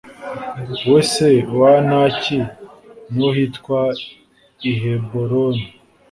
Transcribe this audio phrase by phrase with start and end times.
[0.91, 2.37] we se wa Anaki
[3.13, 3.79] Ni ho hitwa
[4.69, 5.65] i Heburoni